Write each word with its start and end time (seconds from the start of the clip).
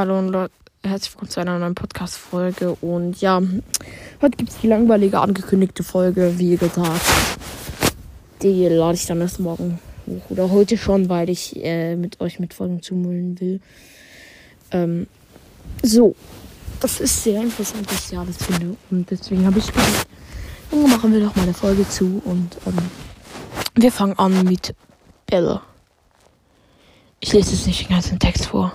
Hallo 0.00 0.18
und 0.18 0.34
herzlich 0.82 1.12
willkommen 1.12 1.30
zu 1.30 1.40
einer 1.40 1.58
neuen 1.58 1.74
Podcast-Folge. 1.74 2.74
Und 2.80 3.20
ja, 3.20 3.42
heute 4.22 4.36
gibt 4.38 4.48
es 4.48 4.56
die 4.56 4.66
langweilige 4.66 5.20
angekündigte 5.20 5.82
Folge, 5.82 6.38
wie 6.38 6.56
gesagt. 6.56 7.02
Die 8.40 8.66
lade 8.66 8.94
ich 8.94 9.04
dann 9.04 9.20
erst 9.20 9.40
morgen 9.40 9.78
hoch. 10.06 10.22
Oder 10.30 10.50
heute 10.50 10.78
schon, 10.78 11.10
weil 11.10 11.28
ich 11.28 11.62
äh, 11.62 11.96
mit 11.96 12.18
euch 12.22 12.40
mit 12.40 12.54
Folgen 12.54 12.80
zumüllen 12.80 13.38
will. 13.40 13.60
Ähm, 14.70 15.06
so, 15.82 16.14
das 16.80 16.98
ist 16.98 17.22
sehr 17.22 17.42
interessant, 17.42 17.86
was 17.92 18.10
ich 18.10 18.18
alles 18.18 18.38
finde. 18.38 18.78
Und 18.90 19.10
deswegen 19.10 19.44
habe 19.44 19.58
ich 19.58 19.66
gedacht, 19.66 20.06
machen 20.88 21.12
wir 21.12 21.20
doch 21.20 21.36
mal 21.36 21.42
eine 21.42 21.52
Folge 21.52 21.86
zu. 21.86 22.22
Und 22.24 22.56
ähm, 22.66 22.78
wir 23.74 23.92
fangen 23.92 24.18
an 24.18 24.44
mit 24.44 24.74
Bella. 25.26 25.60
Ich 27.20 27.34
lese 27.34 27.50
jetzt 27.50 27.66
nicht 27.66 27.82
den 27.86 27.90
ganzen 27.90 28.18
Text 28.18 28.46
vor. 28.46 28.72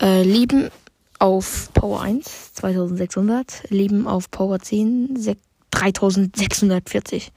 Äh, 0.00 0.22
Leben 0.22 0.70
auf 1.18 1.72
Power 1.74 2.00
1 2.00 2.54
2600. 2.54 3.70
Leben 3.70 4.06
auf 4.06 4.30
Power 4.30 4.58
10 4.58 5.36
3640. 5.70 7.32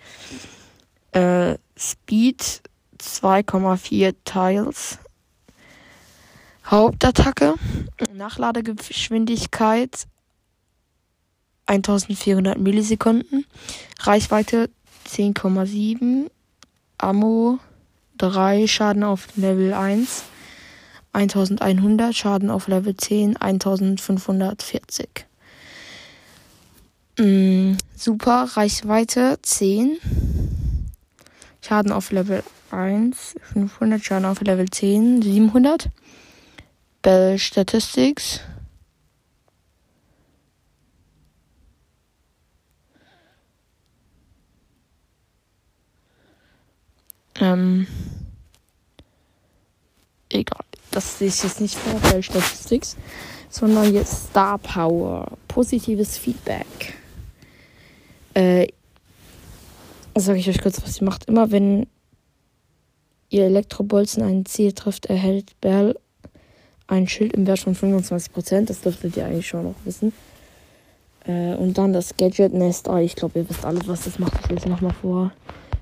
Äh, 1.11 1.57
Speed 1.77 2.61
2,4 2.99 4.15
Tiles. 4.23 4.99
Hauptattacke. 6.65 7.55
Nachladegeschwindigkeit 8.13 10.07
1400 11.65 12.57
Millisekunden. 12.57 13.45
Reichweite 13.99 14.69
10,7. 15.07 16.29
Ammo 16.97 17.59
3 18.17 18.67
Schaden 18.67 19.03
auf 19.03 19.27
Level 19.35 19.73
1, 19.73 20.23
1100 21.13 22.15
Schaden 22.15 22.49
auf 22.49 22.67
Level 22.67 22.97
10, 22.97 23.37
1540. 23.37 25.25
Mm, 27.19 27.73
super, 27.95 28.49
Reichweite 28.55 29.37
10. 29.41 29.97
Schaden 31.61 31.91
auf 31.91 32.11
Level 32.11 32.43
1, 32.71 33.35
500 33.53 34.03
Schaden 34.03 34.25
auf 34.25 34.41
Level 34.41 34.69
10, 34.69 35.21
700. 35.21 35.89
Bell 37.03 37.37
Statistics. 37.37 38.39
Ähm. 47.35 47.87
Das 50.93 51.19
ist 51.21 51.43
jetzt 51.43 51.59
nicht 51.59 51.75
Vorteil 51.75 52.21
Statistics, 52.21 52.95
sondern 53.49 53.93
jetzt 53.93 54.29
Star 54.29 54.57
Power. 54.59 55.27
Positives 55.47 56.17
Feedback. 56.17 56.93
Äh, 58.33 58.67
sage 60.15 60.39
ich 60.39 60.49
euch 60.49 60.61
kurz, 60.61 60.81
was 60.81 60.95
sie 60.95 61.03
macht. 61.03 61.25
Immer 61.25 61.51
wenn 61.51 61.87
ihr 63.29 63.45
Elektrobolzen 63.45 64.23
ein 64.23 64.45
Ziel 64.45 64.73
trifft, 64.73 65.07
erhält 65.07 65.59
Bell 65.61 65.95
ein 66.87 67.07
Schild 67.07 67.33
im 67.33 67.47
Wert 67.47 67.59
von 67.59 67.75
25%. 67.75 68.65
Das 68.65 68.81
dürftet 68.81 69.17
ihr 69.17 69.25
eigentlich 69.25 69.47
schon 69.47 69.63
noch 69.63 69.75
wissen. 69.85 70.13
Äh, 71.25 71.55
und 71.55 71.77
dann 71.77 71.93
das 71.93 72.15
Gadget 72.17 72.53
Nest 72.53 72.87
Eye. 72.87 73.05
Ich 73.05 73.15
glaube, 73.15 73.39
ihr 73.39 73.49
wisst 73.49 73.65
alle, 73.65 73.79
was 73.87 74.03
das 74.03 74.19
macht. 74.19 74.33
Ich 74.43 74.49
lese 74.49 74.69
nochmal 74.69 74.93
vor. 75.01 75.31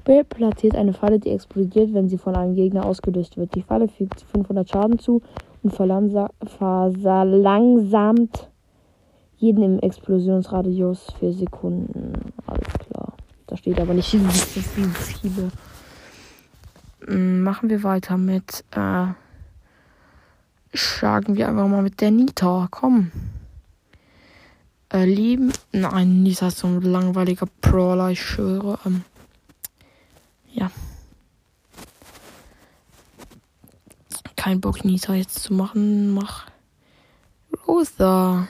Bill 0.04 0.24
platziert 0.24 0.76
eine 0.76 0.94
Falle, 0.94 1.20
die 1.20 1.30
explodiert, 1.30 1.94
wenn 1.94 2.10
sie 2.10 2.18
von 2.18 2.36
einem 2.36 2.56
Gegner 2.56 2.86
ausgelöst 2.86 3.38
wird. 3.38 3.56
Die 3.56 3.62
Falle 3.62 3.88
fügt 3.88 4.22
500 4.22 4.70
Schaden 4.70 5.00
zu 5.00 5.22
und 5.64 5.74
verlangsamt 5.74 6.32
jeden 9.38 9.64
im 9.64 9.80
Explosionsradius 9.80 11.08
für 11.20 11.34
Sekunden. 11.34 12.14
Alles 12.46 12.74
klar. 12.80 13.14
Da 13.48 13.58
steht 13.58 13.80
aber 13.80 13.94
nicht, 13.94 14.14
wie 14.14 14.20
viele. 14.20 15.52
Mm, 17.08 17.42
machen 17.42 17.70
wir 17.70 17.84
weiter 17.84 18.18
mit. 18.18 18.64
Äh, 18.72 19.08
schlagen 20.74 21.36
wir 21.36 21.50
einfach 21.50 21.68
mal 21.68 21.82
mit 21.82 22.02
der 22.02 22.12
Nita. 22.12 22.68
Komm. 22.70 23.12
Äh, 24.94 25.06
Leben. 25.06 25.52
Nein, 25.72 26.22
Nita 26.24 26.48
ist 26.48 26.60
so 26.60 26.68
ein 26.68 26.82
langweiliger 26.82 27.48
Brawler, 27.62 28.12
ich 28.12 28.22
schwöre. 28.22 28.78
Ähm, 28.86 29.04
ja. 30.54 30.72
Kein 34.36 34.60
Bock, 34.60 34.84
Nita 34.84 35.14
jetzt 35.14 35.44
zu 35.44 35.54
machen. 35.54 36.14
Mach 36.14 36.48
Rosa. 37.68 38.48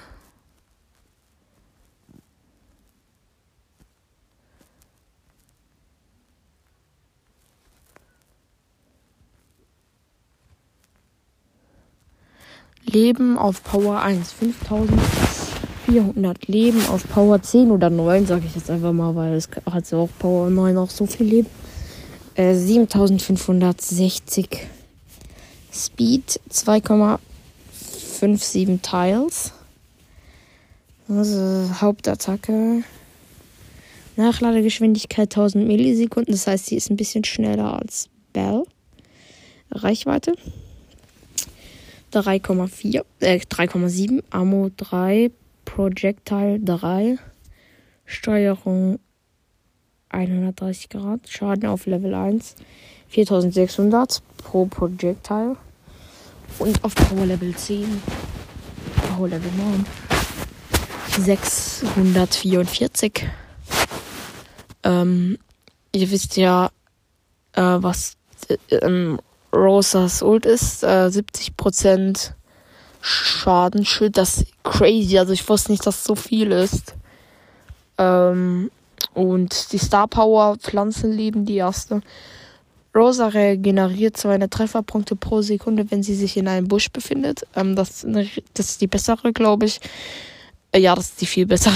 Leben 12.83 13.37
auf 13.37 13.63
Power 13.63 14.01
1. 14.01 14.33
5400 14.33 16.47
Leben 16.47 16.85
auf 16.87 17.07
Power 17.09 17.41
10 17.41 17.71
oder 17.71 17.89
9, 17.89 18.25
sage 18.25 18.45
ich 18.45 18.55
jetzt 18.55 18.69
einfach 18.69 18.91
mal, 18.91 19.15
weil 19.15 19.33
es 19.33 19.49
hat 19.69 19.89
ja 19.91 19.97
auch 19.97 20.09
Power 20.19 20.49
9 20.49 20.77
auch 20.77 20.89
so 20.89 21.05
viel 21.05 21.25
Leben. 21.25 21.49
7560 22.35 24.53
äh, 24.53 24.57
Speed, 25.73 26.41
2,57 26.49 28.81
Tiles. 28.81 29.53
Also 31.07 31.69
Hauptattacke. 31.81 32.83
Nachladegeschwindigkeit 34.17 35.31
1000 35.31 35.65
Millisekunden, 35.65 36.33
das 36.33 36.47
heißt, 36.47 36.65
sie 36.67 36.75
ist 36.75 36.89
ein 36.89 36.97
bisschen 36.97 37.23
schneller 37.23 37.81
als 37.81 38.09
Bell. 38.33 38.65
Reichweite 39.71 40.35
3,4, 42.11 43.05
äh, 43.21 43.37
3,7, 43.37 44.21
Ammo 44.29 44.69
3, 44.75 45.31
Projectile 45.63 46.59
3, 46.59 47.17
Steuerung 48.05 48.99
130 50.11 50.89
Grad. 50.89 51.21
Schaden 51.27 51.67
auf 51.67 51.85
Level 51.85 52.13
1 52.13 52.55
4600 53.09 54.21
pro 54.37 54.65
Projectile. 54.65 55.57
Und 56.59 56.83
auf 56.83 56.93
Power 56.95 57.25
Level 57.25 57.55
10, 57.55 58.01
Power 59.07 59.29
Level 59.29 59.51
9 59.57 59.85
644. 61.17 63.29
Ähm, 64.83 65.37
ihr 65.91 66.11
wisst 66.11 66.37
ja, 66.37 66.69
äh, 67.53 67.61
was 67.61 68.17
äh, 68.47 68.57
ähm, 68.75 69.19
Rosas 69.53 70.21
Ult 70.21 70.45
ist. 70.45 70.83
Äh, 70.83 71.07
70% 71.07 72.33
Schadenschild. 73.01 74.17
Das 74.17 74.37
ist 74.37 74.47
crazy. 74.63 75.17
Also 75.17 75.33
ich 75.33 75.47
wusste 75.49 75.71
nicht, 75.71 75.85
dass 75.85 76.03
so 76.03 76.15
viel 76.15 76.51
ist. 76.51 76.95
Ähm, 77.97 78.71
und 79.13 79.71
die 79.71 79.77
Star 79.77 80.07
Power 80.07 80.57
Pflanzenleben, 80.57 81.45
die 81.45 81.57
erste. 81.57 82.01
Rosa 82.93 83.27
regeneriert 83.27 84.17
200 84.17 84.51
Trefferpunkte 84.51 85.15
pro 85.15 85.41
Sekunde, 85.41 85.89
wenn 85.91 86.03
sie 86.03 86.15
sich 86.15 86.35
in 86.35 86.47
einem 86.47 86.67
Busch 86.67 86.91
befindet. 86.91 87.47
Ähm, 87.55 87.75
das, 87.75 88.05
das 88.53 88.69
ist 88.69 88.81
die 88.81 88.87
bessere, 88.87 89.31
glaube 89.31 89.65
ich. 89.65 89.79
Äh, 90.71 90.79
ja, 90.79 90.95
das 90.95 91.09
ist 91.09 91.21
die 91.21 91.25
viel 91.25 91.45
bessere. 91.45 91.75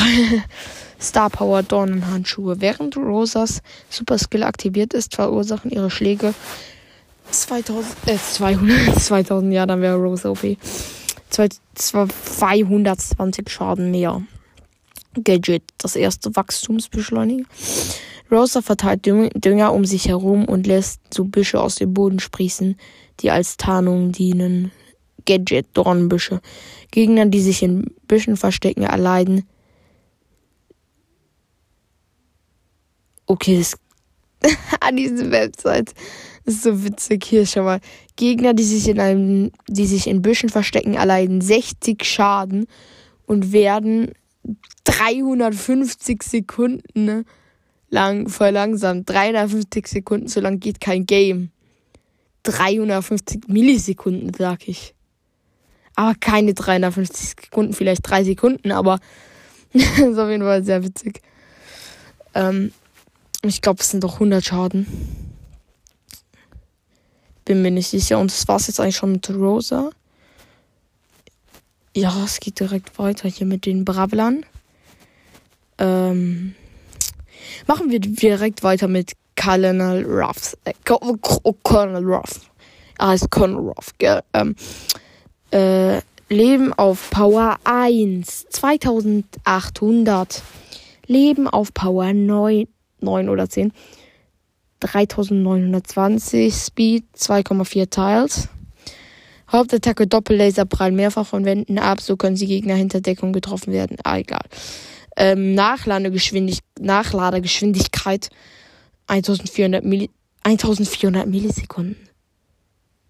Star 1.01 1.29
Power 1.29 1.63
Dornenhandschuhe. 1.63 2.59
Während 2.59 2.97
Rosas 2.97 3.61
Super 3.89 4.17
Skill 4.17 4.43
aktiviert 4.43 4.93
ist, 4.93 5.15
verursachen 5.15 5.71
ihre 5.71 5.89
Schläge 5.89 6.33
2000, 7.31 7.95
äh, 8.07 8.17
200, 8.17 8.99
2000, 8.99 9.53
ja, 9.53 9.65
dann 9.65 9.81
wäre 9.81 9.95
Rosa 9.95 10.29
OP. 10.29 10.57
220 11.29 13.49
Schaden 13.49 13.91
mehr. 13.91 14.21
Gadget, 15.23 15.63
das 15.77 15.95
erste 15.95 16.35
Wachstumsbeschleuniger. 16.35 17.45
Rosa 18.31 18.61
verteilt 18.61 19.05
Dünger 19.05 19.73
um 19.73 19.85
sich 19.85 20.07
herum 20.07 20.45
und 20.45 20.65
lässt 20.65 20.99
so 21.13 21.25
Büsche 21.25 21.61
aus 21.61 21.75
dem 21.75 21.93
Boden 21.93 22.19
sprießen, 22.19 22.75
die 23.19 23.31
als 23.31 23.57
Tarnung 23.57 24.11
dienen. 24.11 24.71
Gadget, 25.25 25.67
Dornbüsche. 25.73 26.41
Gegner, 26.91 27.25
die 27.25 27.41
sich 27.41 27.63
in 27.63 27.93
Büschen 28.07 28.37
verstecken, 28.37 28.83
erleiden. 28.83 29.47
Okay, 33.25 33.57
das 33.57 33.77
an 34.79 34.97
diese 34.97 35.31
Website 35.31 35.93
das 36.45 36.55
ist 36.55 36.63
so 36.63 36.83
witzig 36.83 37.25
hier 37.25 37.45
schon 37.45 37.65
mal. 37.65 37.79
Gegner, 38.15 38.53
die 38.53 38.63
sich 38.63 38.87
in 38.87 38.99
einem, 38.99 39.51
die 39.67 39.87
sich 39.87 40.05
in 40.05 40.21
Büschen 40.21 40.49
verstecken, 40.49 40.93
erleiden 40.93 41.41
60 41.41 42.03
Schaden 42.05 42.67
und 43.25 43.51
werden 43.51 44.11
350 44.83 46.23
Sekunden 46.23 47.25
lang 47.89 48.29
verlangsamt. 48.29 49.09
350 49.09 49.87
Sekunden, 49.87 50.27
so 50.27 50.39
lang 50.39 50.59
geht 50.59 50.79
kein 50.79 51.05
Game. 51.05 51.51
350 52.43 53.47
Millisekunden, 53.47 54.31
sag 54.33 54.67
ich. 54.67 54.93
Aber 55.95 56.13
keine 56.15 56.53
350 56.53 57.29
Sekunden, 57.29 57.73
vielleicht 57.73 58.07
drei 58.07 58.23
Sekunden, 58.23 58.71
aber 58.71 58.99
ist 59.73 60.17
auf 60.17 60.29
jeden 60.29 60.43
Fall 60.43 60.63
sehr 60.63 60.83
witzig. 60.83 61.21
Ähm, 62.33 62.71
ich 63.41 63.61
glaube, 63.61 63.81
es 63.81 63.89
sind 63.89 64.03
doch 64.03 64.15
100 64.15 64.43
Schaden. 64.43 64.87
Bin 67.45 67.61
mir 67.61 67.71
nicht 67.71 67.87
sicher. 67.87 68.19
Und 68.19 68.31
das 68.31 68.47
war 68.47 68.57
es 68.57 68.67
jetzt 68.67 68.79
eigentlich 68.79 68.95
schon 68.95 69.13
mit 69.13 69.29
Rosa. 69.29 69.91
Ja, 71.97 72.25
es 72.25 72.41
geht 72.41 72.59
direkt 72.59 72.99
weiter 72.99 73.29
hier 73.29 73.47
mit 73.47 73.65
den 73.65 73.85
Bravlern. 73.85 74.45
Ähm, 75.77 76.53
machen 77.67 77.89
wir 77.89 78.01
direkt 78.01 78.63
weiter 78.63 78.89
mit 78.89 79.13
Colonel 79.41 80.03
Ruffs. 80.05 80.57
Äh, 80.65 80.73
Colonel 80.83 82.03
Ruff. 82.03 82.51
Er 82.99 83.07
heißt 83.07 83.31
Colonel 83.31 83.69
Ruff, 83.69 83.93
gell? 83.97 84.21
Ähm, 84.33 84.57
äh, 85.51 86.01
Leben 86.27 86.73
auf 86.73 87.11
Power 87.11 87.59
1. 87.63 88.47
2800. 88.49 90.43
Leben 91.07 91.47
auf 91.47 91.73
Power 91.73 92.11
9. 92.11 92.67
9 92.99 93.29
oder 93.29 93.47
10. 93.47 93.71
3920. 94.81 96.53
Speed 96.53 97.05
2,4 97.15 97.89
Tiles. 97.89 98.49
Hauptattacke 99.51 100.07
Doppellaser 100.07 100.65
prallen 100.65 100.95
mehrfach 100.95 101.25
von 101.25 101.45
Wänden 101.45 101.77
ab, 101.77 102.01
so 102.01 102.17
können 102.17 102.35
sie 102.35 102.47
Gegner 102.47 102.75
hinter 102.75 103.01
Deckung 103.01 103.33
getroffen 103.33 103.71
werden. 103.73 103.97
Ah, 104.03 104.17
egal. 104.17 104.43
Ähm, 105.17 105.53
Nachladegeschwindig 105.53 106.59
Nachladegeschwindigkeit 106.79 108.29
1400, 109.07 109.83
Milli 109.83 110.09
1400 110.43 111.27
Millisekunden. 111.27 111.95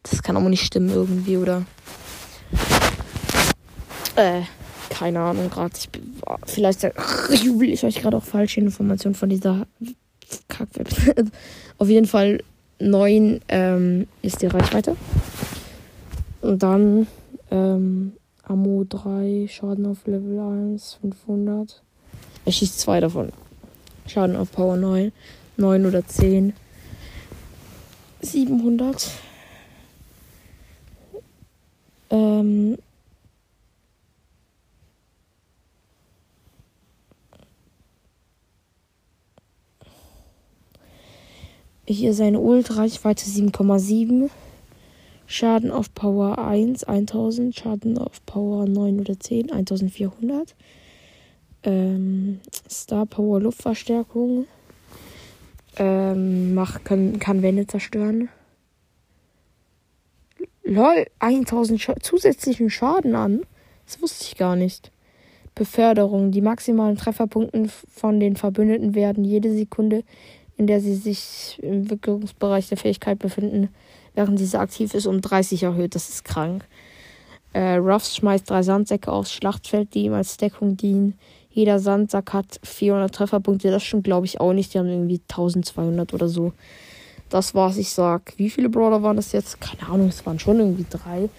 Das 0.04 0.22
kann 0.22 0.38
aber 0.38 0.50
nicht 0.50 0.66
stimmen 0.66 0.90
irgendwie, 0.90 1.38
oder? 1.38 1.66
Äh, 4.16 4.42
keine 4.90 5.20
Ahnung 5.20 5.50
gerade. 5.50 5.74
Vielleicht 6.46 6.84
jubel 7.44 7.70
ich 7.74 7.84
euch 7.84 8.02
gerade 8.02 8.18
auch 8.18 8.24
falsche 8.24 8.62
Informationen 8.62 9.16
von 9.16 9.30
dieser 9.30 9.68
Kackweb. 10.48 10.88
Auf 11.78 11.90
jeden 11.90 12.06
Fall 12.06 12.42
9 12.80 13.42
ähm, 13.48 14.08
ist 14.22 14.42
die 14.42 14.48
Reichweite. 14.48 14.96
Und 16.46 16.62
dann 16.62 17.08
ähm, 17.50 18.14
Ammo 18.44 18.86
3, 18.88 19.48
Schaden 19.50 19.88
auf 19.88 20.06
Level 20.06 20.40
1, 20.40 21.00
500. 21.02 21.82
Er 22.46 22.52
schießt 22.52 22.80
zwei 22.80 23.00
davon. 23.00 23.30
Schaden 24.06 24.36
auf 24.36 24.52
Power 24.52 24.78
9, 24.78 25.12
9 25.58 25.86
oder 25.88 26.06
10. 26.06 26.54
700. 28.22 29.10
Ähm, 32.12 32.78
hier 41.88 42.14
seine 42.14 42.40
Ult, 42.40 42.78
Reichweite 42.78 43.26
7,7. 43.26 44.30
Schaden 45.28 45.72
auf 45.72 45.94
Power 45.94 46.38
1 46.38 46.84
1000, 46.84 47.56
Schaden 47.56 47.98
auf 47.98 48.26
Power 48.26 48.68
9 48.68 49.00
oder 49.00 49.20
10 49.20 49.52
1400. 49.52 50.56
Ähm, 51.64 52.40
Star 52.70 53.06
Power 53.06 53.42
Luftverstärkung. 53.42 54.46
Ähm, 55.78 56.54
macht, 56.54 56.86
kann, 56.86 57.20
kann 57.20 57.42
Wände 57.42 57.68
zerstören. 57.68 58.30
Lol, 60.64 61.06
1000 61.20 61.82
Sch 61.82 61.92
zusätzlichen 62.02 62.70
Schaden 62.70 63.16
an. 63.16 63.42
Das 63.86 64.02
wusste 64.02 64.26
ich 64.26 64.38
gar 64.38 64.56
nicht. 64.56 64.92
Beförderung. 65.54 66.32
Die 66.32 66.42
maximalen 66.42 66.98
Trefferpunkte 66.98 67.68
von 67.90 68.20
den 68.20 68.36
Verbündeten 68.36 68.96
werden 68.96 69.24
jede 69.24 69.54
Sekunde, 69.54 70.04
in 70.58 70.68
der 70.68 70.82
sie 70.82 70.96
sich 70.96 71.60
im 71.62 71.90
Wirkungsbereich 71.90 72.70
der 72.70 72.78
Fähigkeit 72.78 73.20
befinden, 73.20 73.70
während 74.16 74.40
diese 74.40 74.60
aktiv 74.60 74.94
ist, 74.94 75.06
um 75.06 75.22
30 75.22 75.64
erhöht. 75.64 75.96
Das 75.96 76.10
ist 76.10 76.26
krank. 76.26 76.66
Äh, 77.54 77.76
Ruffs 77.76 78.16
schmeißt 78.18 78.50
drei 78.50 78.64
Sandsäcke 78.64 79.12
aufs 79.12 79.32
Schlachtfeld, 79.32 79.94
die 79.94 80.06
ihm 80.06 80.14
als 80.14 80.38
Deckung 80.38 80.76
dienen. 80.76 81.18
Jeder 81.56 81.80
Sandsack 81.80 82.34
hat 82.34 82.60
400 82.64 83.16
Trefferpunkte. 83.16 83.72
Das 83.72 83.82
stimmt, 83.82 84.04
glaube 84.04 84.26
ich, 84.26 84.42
auch 84.42 84.52
nicht. 84.52 84.74
Die 84.74 84.80
haben 84.80 84.90
irgendwie 84.90 85.22
1200 85.30 86.14
oder 86.14 86.28
so. 86.28 86.52
Das 87.30 87.56
war's, 87.56 87.78
ich 87.78 87.92
sag. 87.92 88.34
Wie 88.36 88.50
viele 88.50 88.68
Brawler 88.68 89.02
waren 89.04 89.16
das 89.16 89.32
jetzt? 89.32 89.62
Keine 89.62 89.88
Ahnung, 89.90 90.10
es 90.10 90.26
waren 90.26 90.38
schon 90.38 90.60
irgendwie 90.60 90.86
drei. 90.90 91.30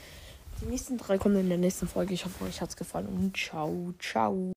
Die 0.63 0.71
nächsten 0.71 0.97
drei 0.97 1.19
kommen 1.19 1.37
in 1.37 1.51
der 1.51 1.59
nächsten 1.59 1.87
Folge. 1.87 2.15
Ich 2.15 2.25
hoffe, 2.25 2.45
euch 2.45 2.63
hat's 2.63 2.77
gefallen 2.77 3.09
und 3.09 3.37
ciao, 3.37 3.93
ciao. 3.99 4.56